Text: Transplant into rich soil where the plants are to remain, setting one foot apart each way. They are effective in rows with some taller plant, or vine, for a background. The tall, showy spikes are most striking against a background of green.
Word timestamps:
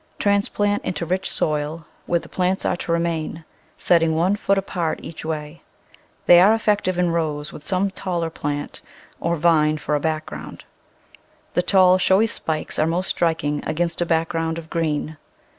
Transplant 0.17 0.83
into 0.83 1.05
rich 1.05 1.29
soil 1.29 1.85
where 2.07 2.19
the 2.19 2.27
plants 2.27 2.65
are 2.65 2.75
to 2.75 2.91
remain, 2.91 3.45
setting 3.77 4.15
one 4.15 4.35
foot 4.35 4.57
apart 4.57 4.99
each 5.03 5.23
way. 5.23 5.61
They 6.25 6.41
are 6.41 6.55
effective 6.55 6.97
in 6.97 7.11
rows 7.11 7.53
with 7.53 7.63
some 7.63 7.91
taller 7.91 8.31
plant, 8.31 8.81
or 9.19 9.35
vine, 9.35 9.77
for 9.77 9.93
a 9.93 9.99
background. 9.99 10.65
The 11.53 11.61
tall, 11.61 11.99
showy 11.99 12.25
spikes 12.25 12.79
are 12.79 12.87
most 12.87 13.09
striking 13.09 13.63
against 13.63 14.01
a 14.01 14.07
background 14.07 14.57
of 14.57 14.71
green. 14.71 15.17